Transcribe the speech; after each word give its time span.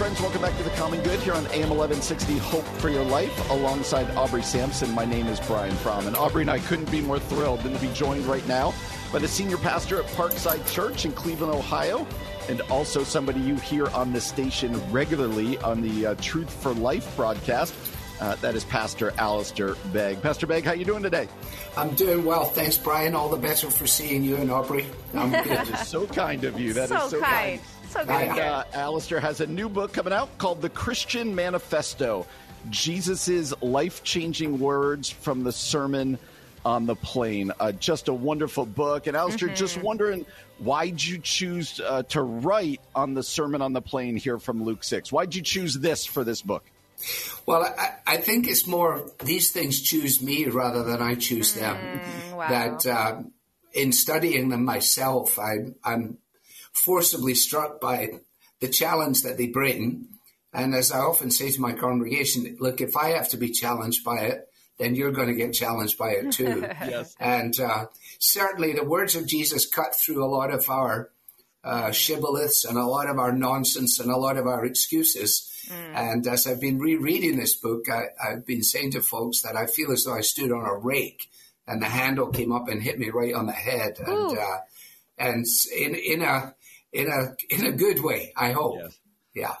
friends, 0.00 0.18
welcome 0.22 0.40
back 0.40 0.56
to 0.56 0.62
The 0.62 0.70
Common 0.70 1.02
Good 1.02 1.20
here 1.20 1.34
on 1.34 1.44
AM 1.48 1.68
1160 1.68 2.38
Hope 2.38 2.64
for 2.64 2.88
Your 2.88 3.04
Life 3.04 3.50
alongside 3.50 4.10
Aubrey 4.16 4.42
Sampson. 4.42 4.90
My 4.92 5.04
name 5.04 5.26
is 5.26 5.38
Brian 5.40 5.76
Fromm, 5.76 6.06
and 6.06 6.16
Aubrey 6.16 6.40
and 6.40 6.50
I 6.50 6.58
couldn't 6.58 6.90
be 6.90 7.02
more 7.02 7.18
thrilled 7.18 7.60
than 7.60 7.74
to 7.74 7.78
be 7.78 7.92
joined 7.92 8.24
right 8.24 8.48
now 8.48 8.72
by 9.12 9.18
the 9.18 9.28
senior 9.28 9.58
pastor 9.58 10.00
at 10.00 10.06
Parkside 10.12 10.66
Church 10.72 11.04
in 11.04 11.12
Cleveland, 11.12 11.52
Ohio, 11.52 12.06
and 12.48 12.62
also 12.70 13.04
somebody 13.04 13.40
you 13.40 13.56
hear 13.56 13.88
on 13.88 14.10
the 14.14 14.22
station 14.22 14.72
regularly 14.90 15.58
on 15.58 15.82
the 15.82 16.06
uh, 16.06 16.14
Truth 16.14 16.50
for 16.50 16.72
Life 16.72 17.14
broadcast. 17.14 17.74
Uh, 18.20 18.36
that 18.36 18.54
is 18.54 18.64
Pastor 18.64 19.12
Alistair 19.18 19.74
Begg. 19.92 20.22
Pastor 20.22 20.46
Begg, 20.46 20.64
how 20.64 20.72
you 20.72 20.86
doing 20.86 21.02
today? 21.02 21.28
I'm 21.76 21.94
doing 21.94 22.24
well. 22.24 22.46
Thanks, 22.46 22.78
Brian. 22.78 23.14
All 23.14 23.28
the 23.28 23.36
better 23.36 23.70
for 23.70 23.86
seeing 23.86 24.24
you 24.24 24.36
and 24.36 24.50
Aubrey. 24.50 24.86
I'm 25.12 25.30
good. 25.44 25.44
That 25.44 25.68
is 25.68 25.88
so 25.88 26.06
kind 26.06 26.44
of 26.44 26.58
you. 26.58 26.72
That 26.72 26.88
so 26.88 27.04
is 27.04 27.10
so 27.10 27.20
kind. 27.20 27.60
kind. 27.60 27.60
So 27.90 28.04
good. 28.04 28.10
And 28.10 28.38
uh, 28.38 28.64
Alistair 28.72 29.18
has 29.18 29.40
a 29.40 29.46
new 29.48 29.68
book 29.68 29.92
coming 29.92 30.12
out 30.12 30.38
called 30.38 30.62
The 30.62 30.68
Christian 30.68 31.34
Manifesto 31.34 32.24
Jesus' 32.68 33.52
Life 33.62 34.04
Changing 34.04 34.60
Words 34.60 35.10
from 35.10 35.42
the 35.42 35.50
Sermon 35.50 36.16
on 36.64 36.86
the 36.86 36.94
Plain. 36.94 37.50
Uh, 37.58 37.72
just 37.72 38.06
a 38.06 38.14
wonderful 38.14 38.64
book. 38.64 39.08
And 39.08 39.16
Alistair, 39.16 39.48
just 39.48 39.82
wondering, 39.82 40.24
why'd 40.58 41.02
you 41.02 41.18
choose 41.18 41.80
uh, 41.80 42.04
to 42.04 42.22
write 42.22 42.80
on 42.94 43.14
the 43.14 43.24
Sermon 43.24 43.60
on 43.60 43.72
the 43.72 43.82
Plain 43.82 44.14
here 44.14 44.38
from 44.38 44.62
Luke 44.62 44.84
6? 44.84 45.10
Why'd 45.10 45.34
you 45.34 45.42
choose 45.42 45.74
this 45.74 46.06
for 46.06 46.22
this 46.22 46.42
book? 46.42 46.64
Well, 47.44 47.62
I, 47.62 47.94
I 48.06 48.16
think 48.18 48.46
it's 48.46 48.68
more 48.68 49.10
these 49.24 49.50
things 49.50 49.80
choose 49.80 50.22
me 50.22 50.44
rather 50.44 50.84
than 50.84 51.02
I 51.02 51.16
choose 51.16 51.54
them. 51.54 52.00
wow. 52.34 52.48
That 52.48 52.86
uh, 52.86 53.22
in 53.72 53.90
studying 53.90 54.50
them 54.50 54.64
myself, 54.64 55.40
I, 55.40 55.72
I'm 55.82 56.18
forcibly 56.72 57.34
struck 57.34 57.80
by 57.80 58.20
the 58.60 58.68
challenge 58.68 59.22
that 59.22 59.38
they 59.38 59.48
bring. 59.48 60.08
And 60.52 60.74
as 60.74 60.92
I 60.92 60.98
often 60.98 61.30
say 61.30 61.50
to 61.50 61.60
my 61.60 61.72
congregation, 61.72 62.56
look, 62.60 62.80
if 62.80 62.96
I 62.96 63.10
have 63.10 63.28
to 63.30 63.36
be 63.36 63.50
challenged 63.50 64.04
by 64.04 64.20
it, 64.20 64.48
then 64.78 64.94
you're 64.94 65.12
going 65.12 65.28
to 65.28 65.34
get 65.34 65.52
challenged 65.52 65.98
by 65.98 66.10
it 66.10 66.32
too. 66.32 66.66
Yes. 66.80 67.14
And 67.20 67.58
uh, 67.60 67.86
certainly 68.18 68.72
the 68.72 68.84
words 68.84 69.14
of 69.14 69.26
Jesus 69.26 69.66
cut 69.66 69.94
through 69.94 70.24
a 70.24 70.26
lot 70.26 70.50
of 70.50 70.68
our 70.68 71.10
uh, 71.62 71.90
shibboleths 71.90 72.64
and 72.64 72.78
a 72.78 72.86
lot 72.86 73.08
of 73.08 73.18
our 73.18 73.32
nonsense 73.32 74.00
and 74.00 74.10
a 74.10 74.16
lot 74.16 74.38
of 74.38 74.46
our 74.46 74.64
excuses. 74.64 75.46
And 75.94 76.26
as 76.26 76.46
I've 76.46 76.60
been 76.60 76.78
rereading 76.78 77.36
this 77.36 77.54
book, 77.54 77.88
I, 77.88 78.06
I've 78.22 78.46
been 78.46 78.62
saying 78.62 78.92
to 78.92 79.02
folks 79.02 79.42
that 79.42 79.56
I 79.56 79.66
feel 79.66 79.92
as 79.92 80.04
though 80.04 80.14
I 80.14 80.22
stood 80.22 80.50
on 80.50 80.64
a 80.64 80.74
rake 80.74 81.28
and 81.66 81.80
the 81.80 81.86
handle 81.86 82.28
came 82.28 82.50
up 82.50 82.68
and 82.68 82.82
hit 82.82 82.98
me 82.98 83.10
right 83.10 83.34
on 83.34 83.46
the 83.46 83.52
head. 83.52 83.98
And, 84.04 84.38
uh, 84.38 84.58
and 85.18 85.46
in, 85.76 85.94
in 85.94 86.22
a, 86.22 86.54
in 86.92 87.08
a, 87.08 87.34
in 87.54 87.66
a 87.66 87.72
good 87.72 88.02
way, 88.02 88.32
I 88.36 88.52
hope. 88.52 88.78
Yes. 88.78 88.98
Yeah. 89.34 89.54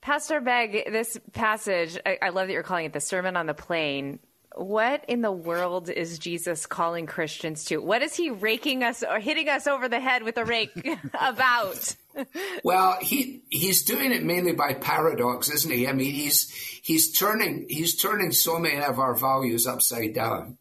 Pastor 0.00 0.40
Begg, 0.40 0.90
this 0.90 1.18
passage, 1.32 1.98
I, 2.04 2.18
I 2.22 2.28
love 2.30 2.46
that 2.48 2.52
you're 2.52 2.62
calling 2.62 2.86
it 2.86 2.92
the 2.92 3.00
Sermon 3.00 3.36
on 3.36 3.46
the 3.46 3.54
Plain. 3.54 4.18
What 4.54 5.04
in 5.06 5.20
the 5.20 5.32
world 5.32 5.90
is 5.90 6.18
Jesus 6.18 6.64
calling 6.64 7.06
Christians 7.06 7.66
to? 7.66 7.76
What 7.78 8.00
is 8.02 8.14
he 8.14 8.30
raking 8.30 8.82
us 8.82 9.02
or 9.02 9.18
hitting 9.18 9.48
us 9.50 9.66
over 9.66 9.86
the 9.86 10.00
head 10.00 10.22
with 10.22 10.38
a 10.38 10.44
rake 10.46 10.70
about? 11.20 11.94
Well, 12.64 12.96
he 13.02 13.42
he's 13.50 13.82
doing 13.82 14.12
it 14.12 14.24
mainly 14.24 14.52
by 14.52 14.72
paradox, 14.72 15.50
isn't 15.50 15.70
he? 15.70 15.86
I 15.86 15.92
mean, 15.92 16.10
he's 16.10 16.50
he's 16.82 17.12
turning 17.12 17.66
he's 17.68 17.96
turning 18.00 18.32
so 18.32 18.58
many 18.58 18.82
of 18.82 18.98
our 18.98 19.14
values 19.14 19.66
upside 19.66 20.14
down. 20.14 20.56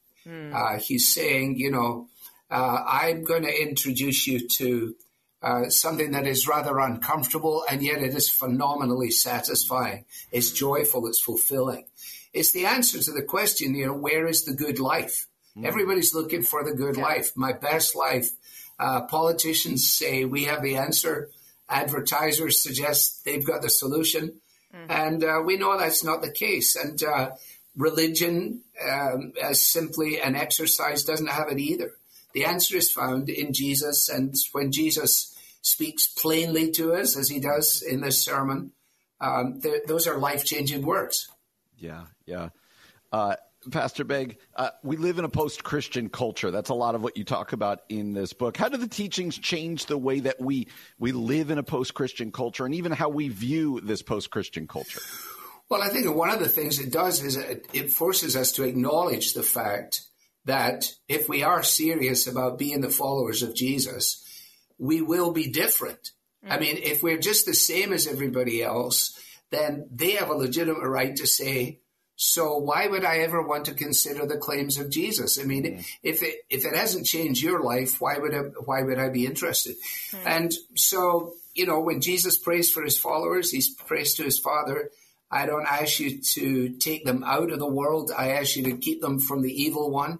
Uh, 0.53 0.77
he's 0.79 1.13
saying, 1.13 1.57
you 1.57 1.71
know, 1.71 2.07
uh, 2.51 2.83
I'm 2.85 3.23
going 3.23 3.43
to 3.43 3.61
introduce 3.61 4.27
you 4.27 4.47
to 4.57 4.95
uh, 5.41 5.69
something 5.69 6.11
that 6.11 6.25
is 6.27 6.47
rather 6.47 6.79
uncomfortable, 6.79 7.63
and 7.69 7.83
yet 7.83 8.01
it 8.01 8.15
is 8.15 8.29
phenomenally 8.29 9.11
satisfying. 9.11 10.05
It's 10.31 10.51
joyful. 10.51 11.07
It's 11.07 11.21
fulfilling. 11.21 11.85
It's 12.33 12.51
the 12.51 12.65
answer 12.65 12.99
to 12.99 13.11
the 13.11 13.23
question, 13.23 13.75
you 13.75 13.85
know, 13.85 13.93
where 13.93 14.27
is 14.27 14.43
the 14.43 14.53
good 14.53 14.79
life? 14.79 15.27
Everybody's 15.63 16.13
looking 16.13 16.43
for 16.43 16.65
the 16.65 16.73
good 16.73 16.97
life, 16.97 17.31
my 17.35 17.53
best 17.53 17.95
life. 17.95 18.29
Uh, 18.77 19.03
politicians 19.03 19.87
say 19.87 20.25
we 20.25 20.43
have 20.43 20.61
the 20.61 20.75
answer. 20.75 21.29
Advertisers 21.69 22.61
suggest 22.61 23.23
they've 23.23 23.45
got 23.45 23.61
the 23.61 23.69
solution. 23.69 24.41
And 24.89 25.23
uh, 25.23 25.41
we 25.45 25.55
know 25.55 25.77
that's 25.77 26.03
not 26.03 26.21
the 26.21 26.31
case. 26.31 26.75
And 26.75 27.01
uh, 27.01 27.31
religion, 27.77 28.63
um, 28.85 29.31
as 29.41 29.61
simply 29.61 30.19
an 30.19 30.35
exercise, 30.35 31.03
doesn't 31.05 31.29
have 31.29 31.47
it 31.49 31.59
either. 31.59 31.93
The 32.35 32.43
answer 32.43 32.75
is 32.75 32.91
found 32.91 33.29
in 33.29 33.53
Jesus. 33.53 34.09
And 34.09 34.35
when 34.51 34.73
Jesus 34.73 35.33
speaks 35.61 36.07
plainly 36.07 36.69
to 36.71 36.93
us, 36.93 37.17
as 37.17 37.29
he 37.29 37.39
does 37.39 37.81
in 37.81 38.01
this 38.01 38.23
sermon, 38.23 38.73
um, 39.21 39.61
th- 39.61 39.83
those 39.87 40.05
are 40.05 40.17
life 40.17 40.43
changing 40.43 40.85
words. 40.85 41.29
Yeah, 41.77 42.03
yeah. 42.25 42.49
Uh, 43.09 43.37
Pastor 43.71 44.03
Begg, 44.03 44.37
uh, 44.53 44.71
we 44.83 44.97
live 44.97 45.17
in 45.17 45.23
a 45.23 45.29
post 45.29 45.63
Christian 45.63 46.09
culture. 46.09 46.51
That's 46.51 46.69
a 46.69 46.73
lot 46.73 46.93
of 46.93 47.01
what 47.01 47.15
you 47.15 47.23
talk 47.23 47.53
about 47.53 47.79
in 47.87 48.11
this 48.11 48.33
book. 48.33 48.57
How 48.57 48.67
do 48.67 48.75
the 48.75 48.87
teachings 48.87 49.37
change 49.37 49.85
the 49.85 49.97
way 49.97 50.19
that 50.19 50.39
we, 50.39 50.67
we 50.99 51.13
live 51.13 51.51
in 51.51 51.57
a 51.57 51.63
post 51.63 51.93
Christian 51.93 52.33
culture 52.33 52.65
and 52.65 52.75
even 52.75 52.91
how 52.91 53.07
we 53.07 53.29
view 53.29 53.79
this 53.81 54.01
post 54.01 54.29
Christian 54.29 54.67
culture? 54.67 54.99
Well, 55.69 55.81
I 55.81 55.87
think 55.87 56.13
one 56.13 56.31
of 56.31 56.39
the 56.39 56.49
things 56.49 56.79
it 56.79 56.91
does 56.91 57.23
is 57.23 57.37
it, 57.37 57.65
it 57.71 57.93
forces 57.93 58.35
us 58.35 58.51
to 58.53 58.63
acknowledge 58.63 59.33
the 59.33 59.41
fact 59.41 60.01
that 60.45 60.93
if 61.07 61.27
we 61.27 61.43
are 61.43 61.63
serious 61.63 62.27
about 62.27 62.57
being 62.57 62.81
the 62.81 62.89
followers 62.89 63.43
of 63.43 63.55
Jesus, 63.55 64.23
we 64.77 65.01
will 65.01 65.31
be 65.31 65.49
different. 65.49 66.11
I 66.47 66.57
mm. 66.57 66.61
mean, 66.61 66.77
if 66.77 67.01
we're 67.01 67.17
just 67.17 67.45
the 67.45 67.53
same 67.53 67.91
as 67.91 68.07
everybody 68.07 68.63
else, 68.63 69.19
then 69.51 69.87
they 69.91 70.11
have 70.11 70.29
a 70.29 70.35
legitimate 70.35 70.87
right 70.87 71.15
to 71.15 71.27
say, 71.27 71.79
so 72.17 72.57
why 72.57 72.87
would 72.87 73.03
I 73.03 73.17
ever 73.19 73.41
want 73.41 73.65
to 73.65 73.73
consider 73.73 74.25
the 74.25 74.37
claims 74.37 74.77
of 74.77 74.89
Jesus? 74.89 75.39
I 75.39 75.43
mean, 75.43 75.63
mm. 75.63 75.85
if 76.01 76.23
it 76.23 76.45
if 76.49 76.65
it 76.65 76.75
hasn't 76.75 77.05
changed 77.05 77.43
your 77.43 77.61
life, 77.61 77.99
why 77.99 78.17
would 78.17 78.33
I, 78.33 78.39
why 78.63 78.83
would 78.83 78.99
I 78.99 79.09
be 79.09 79.25
interested? 79.25 79.75
Mm. 80.11 80.25
And 80.25 80.53
so, 80.75 81.33
you 81.53 81.65
know, 81.65 81.81
when 81.81 82.01
Jesus 82.01 82.37
prays 82.37 82.71
for 82.71 82.83
his 82.83 82.97
followers, 82.97 83.51
he 83.51 83.61
prays 83.85 84.13
to 84.15 84.23
his 84.23 84.39
Father. 84.39 84.91
I 85.29 85.45
don't 85.45 85.65
ask 85.65 85.99
you 85.99 86.21
to 86.21 86.69
take 86.69 87.03
them 87.03 87.23
out 87.23 87.51
of 87.51 87.59
the 87.59 87.67
world. 87.67 88.11
I 88.15 88.33
ask 88.33 88.55
you 88.55 88.63
to 88.65 88.77
keep 88.77 89.01
them 89.01 89.19
from 89.19 89.41
the 89.41 89.51
evil 89.51 89.91
one. 89.91 90.19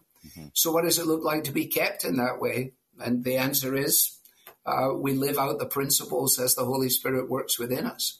So, 0.54 0.72
what 0.72 0.84
does 0.84 1.00
it 1.00 1.08
look 1.08 1.24
like 1.24 1.46
to 1.46 1.52
be 1.52 1.66
kept 1.68 2.06
in 2.06 2.18
that 2.18 2.40
way? 2.40 2.74
And 3.00 3.24
the 3.24 3.38
answer 3.38 3.76
is, 3.76 4.18
uh, 4.66 4.90
we 4.96 5.14
live 5.14 5.38
out 5.38 5.60
the 5.60 5.66
principles 5.66 6.40
as 6.40 6.56
the 6.56 6.66
Holy 6.66 6.90
Spirit 6.90 7.30
works 7.30 7.60
within 7.60 7.86
us. 7.86 8.20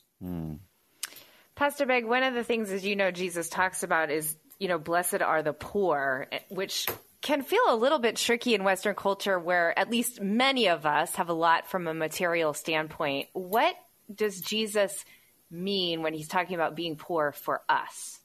Pastor 1.54 1.86
Begg, 1.86 2.04
one 2.04 2.22
of 2.22 2.34
the 2.34 2.44
things, 2.44 2.70
as 2.70 2.84
you 2.84 2.96
know, 2.96 3.10
Jesus 3.10 3.48
talks 3.48 3.82
about 3.82 4.10
is, 4.10 4.36
you 4.58 4.68
know, 4.68 4.78
blessed 4.78 5.22
are 5.22 5.42
the 5.42 5.54
poor, 5.54 6.28
which 6.48 6.86
can 7.22 7.42
feel 7.42 7.62
a 7.68 7.74
little 7.74 7.98
bit 7.98 8.16
tricky 8.16 8.54
in 8.54 8.62
Western 8.62 8.94
culture 8.94 9.38
where 9.38 9.76
at 9.78 9.90
least 9.90 10.20
many 10.20 10.68
of 10.68 10.86
us 10.86 11.14
have 11.16 11.28
a 11.28 11.32
lot 11.32 11.68
from 11.68 11.88
a 11.88 11.94
material 11.94 12.52
standpoint. 12.52 13.28
What 13.32 13.74
does 14.14 14.40
Jesus 14.40 15.04
mean 15.50 16.02
when 16.02 16.14
he's 16.14 16.28
talking 16.28 16.54
about 16.54 16.76
being 16.76 16.96
poor 16.96 17.32
for 17.32 17.62
us? 17.68 18.20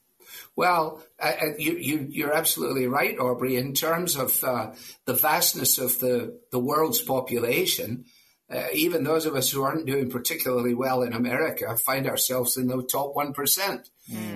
Well, 0.56 1.02
uh, 1.18 1.32
you, 1.58 1.76
you, 1.76 2.06
you're 2.10 2.32
absolutely 2.34 2.86
right, 2.86 3.18
Aubrey. 3.18 3.56
In 3.56 3.74
terms 3.74 4.16
of 4.16 4.42
uh, 4.44 4.72
the 5.04 5.14
vastness 5.14 5.78
of 5.78 5.98
the, 5.98 6.40
the 6.50 6.58
world's 6.58 7.00
population, 7.00 8.04
uh, 8.52 8.66
even 8.74 9.04
those 9.04 9.24
of 9.24 9.34
us 9.34 9.50
who 9.50 9.62
aren't 9.62 9.86
doing 9.86 10.10
particularly 10.10 10.74
well 10.74 11.02
in 11.02 11.14
America 11.14 11.74
find 11.76 12.06
ourselves 12.06 12.56
in 12.56 12.66
the 12.66 12.82
top 12.82 13.14
1%. 13.14 13.88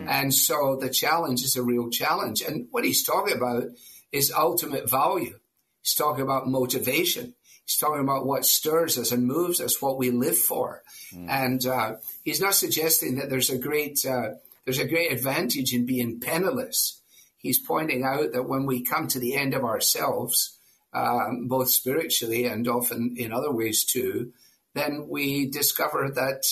And 0.08 0.32
so 0.32 0.76
the 0.80 0.88
challenge 0.88 1.42
is 1.42 1.56
a 1.56 1.62
real 1.62 1.90
challenge. 1.90 2.40
And 2.40 2.68
what 2.70 2.84
he's 2.84 3.04
talking 3.04 3.36
about 3.36 3.64
is 4.12 4.32
ultimate 4.32 4.88
value. 4.88 5.38
He's 5.82 5.94
talking 5.94 6.22
about 6.22 6.48
motivation. 6.48 7.34
He's 7.66 7.76
talking 7.76 8.00
about 8.00 8.26
what 8.26 8.46
stirs 8.46 8.96
us 8.96 9.12
and 9.12 9.26
moves 9.26 9.60
us, 9.60 9.82
what 9.82 9.98
we 9.98 10.10
live 10.10 10.38
for. 10.38 10.82
And 11.28 11.66
uh, 11.66 11.96
he's 12.24 12.40
not 12.40 12.54
suggesting 12.54 13.16
that 13.16 13.28
there's 13.28 13.50
a 13.50 13.58
great 13.58 14.06
uh, 14.06 14.30
there's 14.66 14.78
a 14.80 14.86
great 14.86 15.12
advantage 15.12 15.72
in 15.72 15.86
being 15.86 16.20
penniless. 16.20 17.00
He's 17.38 17.58
pointing 17.60 18.04
out 18.04 18.32
that 18.32 18.48
when 18.48 18.66
we 18.66 18.84
come 18.84 19.06
to 19.08 19.20
the 19.20 19.36
end 19.36 19.54
of 19.54 19.64
ourselves, 19.64 20.58
um, 20.92 21.46
both 21.46 21.70
spiritually 21.70 22.44
and 22.46 22.66
often 22.66 23.14
in 23.16 23.32
other 23.32 23.52
ways 23.52 23.84
too, 23.84 24.32
then 24.74 25.06
we 25.08 25.48
discover 25.48 26.10
that 26.16 26.42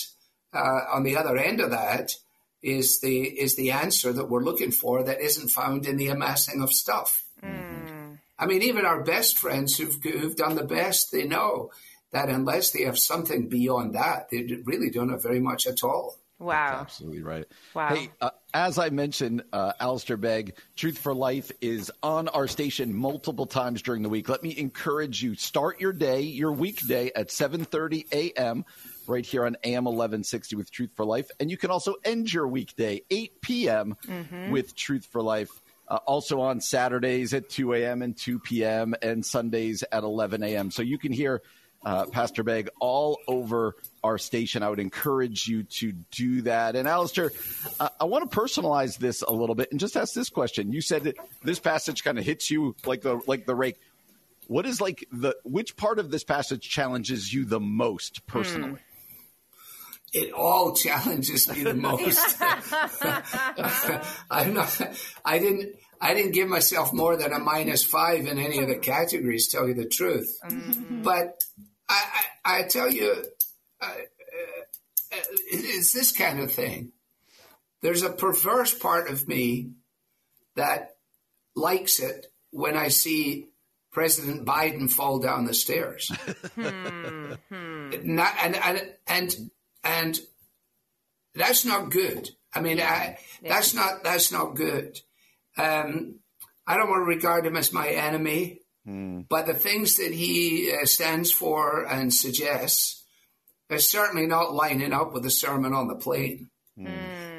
uh, 0.53 0.95
on 0.95 1.03
the 1.03 1.17
other 1.17 1.37
end 1.37 1.59
of 1.59 1.71
that 1.71 2.15
is 2.63 3.01
the 3.01 3.23
is 3.23 3.55
the 3.55 3.71
answer 3.71 4.13
that 4.13 4.29
we're 4.29 4.43
looking 4.43 4.71
for 4.71 5.03
that 5.03 5.21
isn't 5.21 5.49
found 5.49 5.85
in 5.85 5.97
the 5.97 6.07
amassing 6.07 6.63
of 6.63 6.71
stuff. 6.71 7.23
Mm. 7.43 8.17
I 8.39 8.45
mean, 8.45 8.61
even 8.63 8.85
our 8.85 9.03
best 9.03 9.37
friends 9.37 9.77
who've 9.77 10.01
who've 10.01 10.35
done 10.35 10.55
the 10.55 10.63
best, 10.63 11.11
they 11.11 11.25
know 11.25 11.71
that 12.11 12.29
unless 12.29 12.71
they 12.71 12.83
have 12.83 12.97
something 12.97 13.49
beyond 13.49 13.93
that, 13.93 14.29
they 14.31 14.47
really 14.63 14.89
don't 14.89 15.09
have 15.09 15.21
very 15.21 15.41
much 15.41 15.67
at 15.67 15.83
all. 15.83 16.17
Wow. 16.39 16.71
That's 16.71 16.81
absolutely 16.81 17.21
right. 17.21 17.45
Wow. 17.73 17.95
Hey, 17.95 18.09
uh, 18.19 18.31
as 18.53 18.77
I 18.77 18.89
mentioned, 18.89 19.43
uh, 19.53 19.73
Alistair 19.79 20.17
Begg, 20.17 20.55
Truth 20.75 20.97
for 20.97 21.13
Life 21.13 21.51
is 21.61 21.91
on 22.03 22.27
our 22.27 22.47
station 22.47 22.93
multiple 22.93 23.45
times 23.45 23.81
during 23.81 24.01
the 24.01 24.09
week. 24.09 24.27
Let 24.27 24.43
me 24.43 24.57
encourage 24.57 25.23
you, 25.23 25.35
start 25.35 25.79
your 25.79 25.93
day, 25.93 26.21
your 26.21 26.51
weekday 26.51 27.11
at 27.15 27.29
7.30 27.29 28.11
a.m. 28.11 28.65
right 29.07 29.25
here 29.25 29.45
on 29.45 29.55
AM 29.63 29.85
1160 29.85 30.57
with 30.57 30.71
Truth 30.71 30.91
for 30.95 31.05
Life. 31.05 31.29
And 31.39 31.49
you 31.49 31.57
can 31.57 31.71
also 31.71 31.95
end 32.03 32.33
your 32.33 32.47
weekday 32.47 33.01
8 33.09 33.41
p.m. 33.41 33.95
Mm-hmm. 34.05 34.51
with 34.51 34.75
Truth 34.75 35.05
for 35.05 35.21
Life. 35.21 35.49
Uh, 35.87 35.99
also 36.07 36.41
on 36.41 36.59
Saturdays 36.59 37.33
at 37.33 37.47
2 37.47 37.73
a.m. 37.75 38.01
and 38.01 38.17
2 38.17 38.39
p.m. 38.39 38.95
and 39.01 39.23
Sundays 39.23 39.83
at 39.91 40.03
11 40.03 40.43
a.m. 40.43 40.71
So 40.71 40.81
you 40.81 40.97
can 40.97 41.13
hear– 41.13 41.41
uh, 41.85 42.07
Pastor 42.07 42.43
Begg, 42.43 42.69
all 42.79 43.19
over 43.27 43.75
our 44.03 44.17
station. 44.17 44.63
I 44.63 44.69
would 44.69 44.79
encourage 44.79 45.47
you 45.47 45.63
to 45.63 45.91
do 46.11 46.41
that. 46.41 46.75
And 46.75 46.87
Alistair, 46.87 47.31
uh, 47.79 47.89
I 47.99 48.05
want 48.05 48.29
to 48.29 48.37
personalize 48.37 48.97
this 48.97 49.21
a 49.21 49.31
little 49.31 49.55
bit 49.55 49.69
and 49.71 49.79
just 49.79 49.95
ask 49.95 50.13
this 50.13 50.29
question. 50.29 50.73
You 50.73 50.81
said 50.81 51.03
that 51.03 51.15
this 51.43 51.59
passage 51.59 52.03
kind 52.03 52.17
of 52.17 52.25
hits 52.25 52.49
you 52.49 52.75
like 52.85 53.01
the 53.01 53.21
like 53.27 53.45
the 53.45 53.55
rake. 53.55 53.77
What 54.47 54.65
is 54.65 54.81
like 54.81 55.07
the 55.11 55.35
which 55.43 55.77
part 55.77 55.99
of 55.99 56.09
this 56.09 56.23
passage 56.23 56.67
challenges 56.67 57.31
you 57.31 57.45
the 57.45 57.59
most 57.59 58.25
personally? 58.25 58.71
Hmm. 58.71 58.77
It 60.13 60.31
all 60.31 60.73
challenges 60.73 61.49
me 61.49 61.63
the 61.63 61.73
most. 61.73 62.37
I'm 64.31 64.53
not. 64.53 64.81
I 65.25 65.39
didn't. 65.39 65.75
I 65.99 66.13
didn't 66.13 66.31
give 66.31 66.47
myself 66.47 66.93
more 66.93 67.15
than 67.17 67.33
a 67.33 67.39
minus 67.39 67.83
five 67.83 68.25
in 68.25 68.37
any 68.37 68.59
of 68.59 68.67
the 68.67 68.77
categories. 68.77 69.49
Tell 69.49 69.67
you 69.67 69.73
the 69.73 69.87
truth, 69.87 70.39
mm-hmm. 70.45 71.01
but 71.01 71.41
I, 71.87 72.03
I, 72.43 72.59
I 72.59 72.63
tell 72.63 72.91
you, 72.91 73.23
uh, 73.81 73.85
uh, 73.85 75.17
it's 75.51 75.91
this 75.91 76.11
kind 76.11 76.39
of 76.39 76.51
thing. 76.51 76.91
There's 77.81 78.03
a 78.03 78.09
perverse 78.09 78.73
part 78.73 79.09
of 79.09 79.27
me 79.27 79.71
that 80.55 80.95
likes 81.55 81.99
it 81.99 82.27
when 82.51 82.75
I 82.75 82.87
see 82.87 83.47
President 83.91 84.45
Biden 84.45 84.91
fall 84.91 85.19
down 85.19 85.45
the 85.45 85.53
stairs. 85.53 86.07
hmm, 86.55 87.33
hmm. 87.49 87.89
Not, 88.03 88.33
and, 88.43 88.55
and, 88.55 88.93
and, 89.07 89.35
and 89.83 90.19
that's 91.33 91.65
not 91.65 91.91
good. 91.91 92.29
I 92.53 92.61
mean, 92.61 92.79
I, 92.79 93.17
that's 93.41 93.73
not, 93.73 94.03
that's 94.03 94.31
not 94.31 94.55
good. 94.55 94.99
Um, 95.57 96.19
I 96.67 96.77
don't 96.77 96.89
want 96.89 97.01
to 97.01 97.15
regard 97.15 97.45
him 97.45 97.55
as 97.55 97.71
my 97.71 97.87
enemy. 97.87 98.61
Mm. 98.87 99.25
But 99.27 99.47
the 99.47 99.53
things 99.53 99.97
that 99.97 100.13
he 100.13 100.71
uh, 100.71 100.85
stands 100.85 101.31
for 101.31 101.83
and 101.85 102.13
suggests 102.13 103.03
are 103.69 103.79
certainly 103.79 104.27
not 104.27 104.53
lining 104.53 104.93
up 104.93 105.13
with 105.13 105.23
the 105.23 105.31
Sermon 105.31 105.73
on 105.73 105.87
the 105.87 105.95
Plain. 105.95 106.49
Mm. 106.77 106.87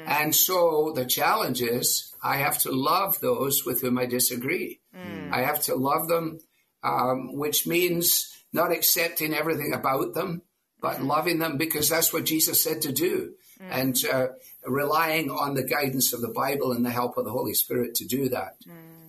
And 0.07 0.35
so 0.35 0.91
the 0.95 1.05
challenge 1.05 1.61
is 1.61 2.13
I 2.21 2.37
have 2.37 2.57
to 2.59 2.71
love 2.71 3.19
those 3.19 3.65
with 3.65 3.81
whom 3.81 3.97
I 3.97 4.05
disagree. 4.05 4.79
Mm. 4.95 5.31
I 5.31 5.41
have 5.41 5.61
to 5.63 5.75
love 5.75 6.07
them, 6.07 6.39
um, 6.83 7.35
which 7.35 7.67
means 7.67 8.33
not 8.51 8.71
accepting 8.71 9.33
everything 9.33 9.73
about 9.73 10.13
them, 10.13 10.41
but 10.81 11.03
loving 11.03 11.39
them 11.39 11.57
because 11.57 11.89
that's 11.89 12.11
what 12.11 12.25
Jesus 12.25 12.61
said 12.61 12.81
to 12.81 12.91
do. 12.91 13.33
Mm. 13.61 13.71
And 13.71 14.05
uh, 14.11 14.27
relying 14.65 15.29
on 15.29 15.53
the 15.53 15.63
guidance 15.63 16.13
of 16.13 16.21
the 16.21 16.33
Bible 16.33 16.71
and 16.73 16.85
the 16.85 16.89
help 16.89 17.17
of 17.17 17.25
the 17.25 17.31
Holy 17.31 17.53
Spirit 17.53 17.95
to 17.95 18.05
do 18.05 18.29
that. 18.29 18.55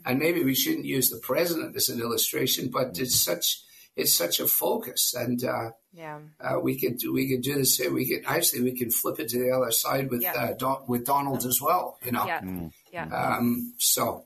And 0.08 0.18
maybe 0.18 0.42
we 0.42 0.54
shouldn't 0.54 0.86
use 0.86 1.10
the 1.10 1.18
president 1.18 1.76
as 1.76 1.90
an 1.90 2.00
illustration, 2.00 2.70
but 2.72 2.98
it's 2.98 3.14
such 3.14 3.62
it's 3.94 4.12
such 4.12 4.40
a 4.40 4.46
focus, 4.46 5.12
and 5.12 5.44
uh, 5.44 5.70
yeah, 5.92 6.20
uh, 6.40 6.58
we 6.60 6.78
could 6.78 6.98
we 7.12 7.28
could 7.28 7.42
do 7.42 7.56
the 7.56 7.66
same. 7.66 7.92
We 7.92 8.08
could 8.08 8.22
actually 8.26 8.62
we 8.62 8.72
can 8.72 8.90
flip 8.90 9.20
it 9.20 9.28
to 9.30 9.38
the 9.38 9.50
other 9.50 9.70
side 9.70 10.08
with 10.08 10.22
yeah. 10.22 10.32
uh, 10.32 10.52
Don, 10.54 10.84
with 10.86 11.04
Donald 11.04 11.44
as 11.44 11.60
well. 11.60 11.98
You 12.02 12.12
know, 12.12 12.24
yeah, 12.24 12.40
mm. 12.40 12.72
yeah. 12.90 13.04
Um, 13.04 13.74
so, 13.76 14.24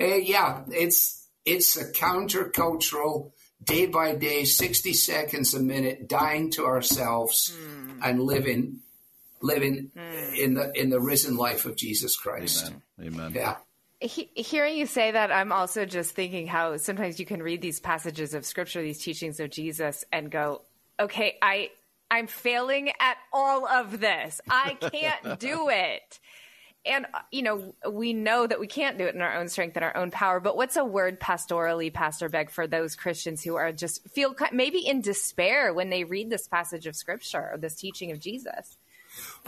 uh, 0.00 0.04
yeah, 0.04 0.62
it's 0.72 1.28
it's 1.44 1.76
a 1.76 1.92
countercultural 1.92 3.30
day 3.62 3.86
by 3.86 4.16
day, 4.16 4.44
sixty 4.44 4.94
seconds 4.94 5.54
a 5.54 5.60
minute, 5.60 6.08
dying 6.08 6.50
to 6.52 6.64
ourselves 6.64 7.54
mm. 7.56 8.00
and 8.02 8.20
living 8.20 8.80
living 9.42 9.92
mm. 9.96 10.38
in 10.38 10.54
the 10.54 10.72
in 10.76 10.90
the 10.90 11.00
risen 11.00 11.36
life 11.36 11.66
of 11.66 11.76
Jesus 11.76 12.16
Christ. 12.16 12.72
Amen. 12.98 13.20
Amen. 13.20 13.32
Yeah 13.32 13.56
he, 14.04 14.28
hearing 14.34 14.76
you 14.76 14.86
say 14.86 15.12
that, 15.12 15.32
I'm 15.32 15.50
also 15.50 15.86
just 15.86 16.12
thinking 16.12 16.46
how 16.46 16.76
sometimes 16.76 17.18
you 17.18 17.26
can 17.26 17.42
read 17.42 17.62
these 17.62 17.80
passages 17.80 18.34
of 18.34 18.44
scripture, 18.44 18.82
these 18.82 19.02
teachings 19.02 19.40
of 19.40 19.50
Jesus, 19.50 20.04
and 20.12 20.30
go, 20.30 20.62
okay, 21.00 21.36
I, 21.40 21.70
I'm 22.10 22.26
failing 22.26 22.90
at 23.00 23.16
all 23.32 23.66
of 23.66 24.00
this. 24.00 24.40
I 24.48 24.74
can't 24.74 25.38
do 25.40 25.68
it. 25.70 26.20
And, 26.86 27.06
you 27.32 27.40
know, 27.40 27.74
we 27.90 28.12
know 28.12 28.46
that 28.46 28.60
we 28.60 28.66
can't 28.66 28.98
do 28.98 29.06
it 29.06 29.14
in 29.14 29.22
our 29.22 29.36
own 29.36 29.48
strength 29.48 29.74
and 29.76 29.84
our 29.84 29.96
own 29.96 30.10
power, 30.10 30.38
but 30.38 30.54
what's 30.54 30.76
a 30.76 30.84
word 30.84 31.18
pastorally, 31.18 31.90
Pastor 31.90 32.28
Begg, 32.28 32.50
for 32.50 32.66
those 32.66 32.94
Christians 32.94 33.42
who 33.42 33.54
are 33.54 33.72
just 33.72 34.06
feel 34.10 34.34
maybe 34.52 34.86
in 34.86 35.00
despair 35.00 35.72
when 35.72 35.88
they 35.88 36.04
read 36.04 36.28
this 36.28 36.46
passage 36.46 36.86
of 36.86 36.94
scripture 36.94 37.48
or 37.52 37.58
this 37.58 37.76
teaching 37.76 38.12
of 38.12 38.20
Jesus? 38.20 38.76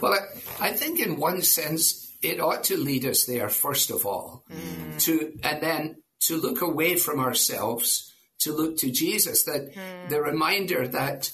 Well, 0.00 0.14
I, 0.14 0.68
I 0.68 0.72
think 0.72 0.98
in 0.98 1.18
one 1.18 1.42
sense, 1.42 2.05
it 2.22 2.40
ought 2.40 2.64
to 2.64 2.76
lead 2.76 3.04
us 3.04 3.24
there 3.24 3.48
first 3.48 3.90
of 3.90 4.06
all, 4.06 4.44
mm. 4.50 5.02
to 5.04 5.38
and 5.42 5.62
then 5.62 5.96
to 6.20 6.36
look 6.36 6.62
away 6.62 6.96
from 6.96 7.20
ourselves, 7.20 8.12
to 8.40 8.52
look 8.52 8.76
to 8.78 8.90
Jesus. 8.90 9.44
That 9.44 9.74
mm. 9.74 10.08
the 10.08 10.20
reminder 10.20 10.88
that 10.88 11.32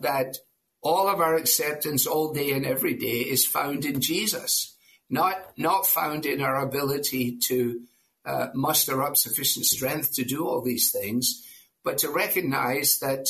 that 0.00 0.36
all 0.82 1.08
of 1.08 1.20
our 1.20 1.36
acceptance 1.36 2.06
all 2.06 2.32
day 2.32 2.52
and 2.52 2.66
every 2.66 2.94
day 2.94 3.20
is 3.20 3.46
found 3.46 3.84
in 3.84 4.00
Jesus, 4.00 4.76
not 5.08 5.36
not 5.56 5.86
found 5.86 6.26
in 6.26 6.40
our 6.40 6.60
ability 6.60 7.38
to 7.48 7.82
uh, 8.24 8.48
muster 8.54 9.02
up 9.02 9.16
sufficient 9.16 9.66
strength 9.66 10.14
to 10.14 10.24
do 10.24 10.46
all 10.46 10.62
these 10.62 10.90
things, 10.90 11.46
but 11.84 11.98
to 11.98 12.10
recognize 12.10 12.98
that 13.00 13.26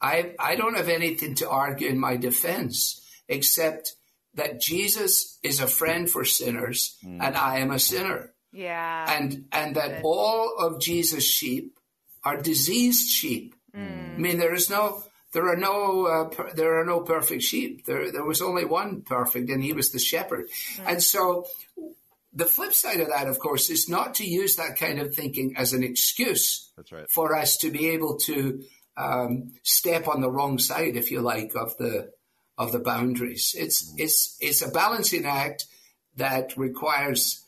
I 0.00 0.34
I 0.38 0.56
don't 0.56 0.76
have 0.76 0.88
anything 0.88 1.34
to 1.36 1.48
argue 1.48 1.88
in 1.88 1.98
my 1.98 2.16
defense 2.16 3.00
except 3.28 3.94
that 4.34 4.60
Jesus 4.60 5.38
is 5.42 5.60
a 5.60 5.66
friend 5.66 6.10
for 6.10 6.24
sinners 6.24 6.96
mm. 7.04 7.18
and 7.20 7.36
I 7.36 7.58
am 7.58 7.70
a 7.70 7.78
sinner. 7.78 8.32
Yeah. 8.52 9.06
And 9.08 9.46
and 9.52 9.76
that 9.76 9.88
Good. 9.88 10.02
all 10.04 10.56
of 10.58 10.80
Jesus' 10.80 11.24
sheep 11.24 11.78
are 12.24 12.40
diseased 12.40 13.08
sheep. 13.08 13.54
Mm. 13.76 14.14
I 14.14 14.18
mean 14.18 14.38
there 14.38 14.54
is 14.54 14.70
no 14.70 15.02
there 15.32 15.48
are 15.48 15.56
no 15.56 16.06
uh, 16.06 16.24
per, 16.28 16.52
there 16.54 16.80
are 16.80 16.84
no 16.84 17.00
perfect 17.00 17.42
sheep. 17.42 17.84
There 17.84 18.12
there 18.12 18.24
was 18.24 18.40
only 18.40 18.64
one 18.64 19.02
perfect 19.02 19.50
and 19.50 19.62
he 19.62 19.72
was 19.72 19.90
the 19.90 19.98
shepherd. 19.98 20.48
Mm. 20.76 20.84
And 20.86 21.02
so 21.02 21.46
the 22.32 22.46
flip 22.46 22.74
side 22.74 23.00
of 23.00 23.08
that 23.08 23.28
of 23.28 23.38
course 23.38 23.70
is 23.70 23.88
not 23.88 24.14
to 24.16 24.26
use 24.26 24.56
that 24.56 24.76
kind 24.76 25.00
of 25.00 25.14
thinking 25.14 25.54
as 25.56 25.72
an 25.72 25.82
excuse 25.82 26.72
right. 26.92 27.10
for 27.10 27.34
us 27.34 27.56
to 27.58 27.70
be 27.70 27.90
able 27.90 28.18
to 28.18 28.62
um, 28.96 29.52
step 29.62 30.06
on 30.06 30.20
the 30.20 30.30
wrong 30.30 30.58
side 30.58 30.96
if 30.96 31.10
you 31.10 31.20
like 31.20 31.54
of 31.56 31.76
the 31.78 32.12
of 32.56 32.72
the 32.72 32.78
boundaries. 32.78 33.54
It's 33.56 33.92
it's 33.96 34.36
it's 34.40 34.62
a 34.62 34.70
balancing 34.70 35.24
act 35.24 35.66
that 36.16 36.56
requires 36.56 37.44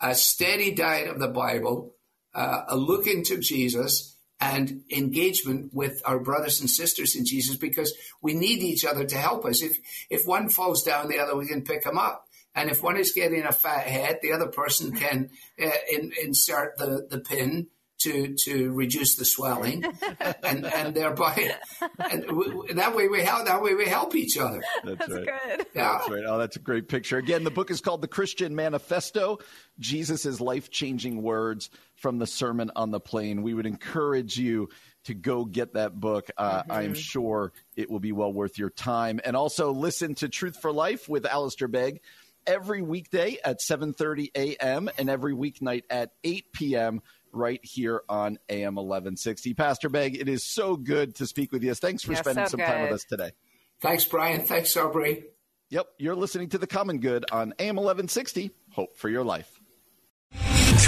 a 0.00 0.14
steady 0.14 0.74
diet 0.74 1.08
of 1.08 1.18
the 1.18 1.28
Bible, 1.28 1.94
uh, 2.34 2.62
a 2.68 2.76
look 2.76 3.06
into 3.06 3.38
Jesus, 3.38 4.16
and 4.40 4.82
engagement 4.90 5.72
with 5.74 6.02
our 6.04 6.18
brothers 6.18 6.60
and 6.60 6.70
sisters 6.70 7.14
in 7.14 7.24
Jesus, 7.26 7.56
because 7.56 7.94
we 8.22 8.34
need 8.34 8.62
each 8.62 8.84
other 8.84 9.04
to 9.04 9.16
help 9.16 9.44
us. 9.44 9.62
If 9.62 9.78
if 10.08 10.26
one 10.26 10.48
falls 10.48 10.82
down, 10.82 11.08
the 11.08 11.18
other 11.18 11.36
we 11.36 11.48
can 11.48 11.62
pick 11.62 11.84
him 11.84 11.98
up. 11.98 12.26
And 12.54 12.68
if 12.68 12.82
one 12.82 12.96
is 12.96 13.12
getting 13.12 13.44
a 13.44 13.52
fat 13.52 13.86
head, 13.86 14.18
the 14.22 14.32
other 14.32 14.48
person 14.48 14.92
can 14.92 15.30
uh, 15.62 15.70
in, 15.92 16.12
insert 16.20 16.76
the, 16.78 17.06
the 17.08 17.20
pin 17.20 17.68
to 18.00 18.34
to 18.34 18.72
reduce 18.72 19.16
the 19.16 19.24
swelling, 19.24 19.84
and 20.42 20.66
and 20.66 20.94
thereby, 20.94 21.54
and 21.98 22.78
that 22.78 22.94
way 22.94 23.08
we 23.08 23.22
help 23.22 23.46
that 23.46 23.62
way 23.62 23.74
we 23.74 23.86
help 23.86 24.14
each 24.14 24.38
other. 24.38 24.62
That's, 24.84 24.98
that's 24.98 25.12
right. 25.12 25.26
good. 25.26 25.66
Yeah. 25.74 25.98
That's 25.98 26.10
right. 26.10 26.24
Oh, 26.26 26.38
that's 26.38 26.56
a 26.56 26.60
great 26.60 26.88
picture. 26.88 27.18
Again, 27.18 27.44
the 27.44 27.50
book 27.50 27.70
is 27.70 27.80
called 27.80 28.02
The 28.02 28.08
Christian 28.08 28.54
Manifesto: 28.54 29.38
Jesus' 29.78 30.40
life 30.40 30.70
changing 30.70 31.22
words 31.22 31.70
from 31.94 32.18
the 32.18 32.26
Sermon 32.26 32.70
on 32.76 32.90
the 32.90 33.00
Plain. 33.00 33.42
We 33.42 33.54
would 33.54 33.66
encourage 33.66 34.36
you 34.36 34.68
to 35.04 35.14
go 35.14 35.44
get 35.44 35.74
that 35.74 35.98
book. 35.98 36.30
Uh, 36.36 36.62
mm-hmm. 36.62 36.72
I 36.72 36.82
am 36.82 36.94
sure 36.94 37.52
it 37.76 37.90
will 37.90 38.00
be 38.00 38.12
well 38.12 38.32
worth 38.32 38.58
your 38.58 38.70
time. 38.70 39.20
And 39.24 39.36
also 39.36 39.72
listen 39.72 40.14
to 40.16 40.28
Truth 40.28 40.58
for 40.60 40.72
Life 40.72 41.08
with 41.08 41.26
Alistair 41.26 41.68
Begg 41.68 42.00
every 42.46 42.82
weekday 42.82 43.38
at 43.44 43.60
7:30 43.60 44.30
a.m. 44.34 44.90
and 44.98 45.08
every 45.08 45.34
weeknight 45.34 45.84
at 45.90 46.12
8 46.24 46.52
p.m. 46.52 47.02
right 47.32 47.60
here 47.62 48.02
on 48.08 48.38
AM 48.48 48.74
1160. 48.74 49.54
Pastor 49.54 49.88
Begg, 49.88 50.20
it 50.20 50.28
is 50.28 50.44
so 50.44 50.76
good 50.76 51.14
to 51.16 51.26
speak 51.26 51.52
with 51.52 51.62
you. 51.62 51.74
Thanks 51.74 52.02
for 52.02 52.12
Yeah, 52.12 52.20
spending 52.20 52.46
so 52.46 52.50
some 52.52 52.60
time 52.60 52.82
with 52.82 52.92
us 52.92 53.04
today. 53.04 53.32
Thanks, 53.80 54.04
Brian. 54.04 54.42
Thanks, 54.42 54.76
Aubrey. 54.76 55.24
Yep, 55.70 55.86
you're 55.98 56.16
listening 56.16 56.48
to 56.50 56.58
The 56.58 56.66
Common 56.66 56.98
Good 56.98 57.24
on 57.30 57.54
AM 57.58 57.76
1160. 57.76 58.50
Hope 58.72 58.96
for 58.96 59.08
your 59.08 59.24
life. 59.24 59.59